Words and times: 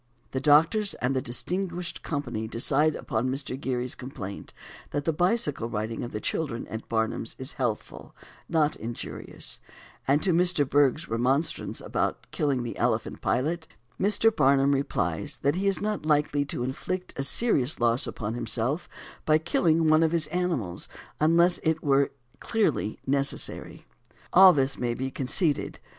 The 0.31 0.39
doctors 0.41 0.95
and 0.95 1.15
the 1.15 1.21
distinguished 1.21 2.01
company 2.01 2.47
decide 2.47 2.95
upon 2.95 3.29
Mr. 3.29 3.55
Gerry's 3.55 3.93
complaint 3.93 4.51
that 4.89 5.05
the 5.05 5.13
bicycle 5.13 5.69
riding 5.69 6.01
of 6.03 6.11
the 6.11 6.19
children 6.19 6.67
at 6.69 6.89
Barnum's 6.89 7.35
is 7.37 7.51
healthful 7.53 8.15
and 8.17 8.49
not 8.49 8.75
injurious; 8.75 9.59
and 10.07 10.23
to 10.23 10.33
Mr. 10.33 10.67
Bergh's 10.67 11.07
remonstrance 11.07 11.81
about 11.81 12.25
killing 12.31 12.63
the 12.63 12.77
elephant 12.77 13.21
Pilot, 13.21 13.67
Mr. 13.99 14.35
Barnum 14.35 14.71
replies 14.71 15.37
that 15.43 15.53
he 15.53 15.67
is 15.67 15.81
not 15.81 16.03
likely 16.03 16.45
to 16.45 16.63
inflict 16.63 17.13
a 17.15 17.21
serious 17.21 17.79
loss 17.79 18.07
upon 18.07 18.33
himself 18.33 18.89
by 19.23 19.37
killing 19.37 19.87
one 19.87 20.01
of 20.01 20.13
his 20.13 20.25
animals 20.29 20.89
unless 21.19 21.59
it 21.61 21.83
were 21.83 22.09
clearly 22.39 22.97
necessary. 23.05 23.85
All 24.33 24.51
this 24.51 24.79
may 24.79 24.95
be 24.95 25.11
conceded. 25.11 25.77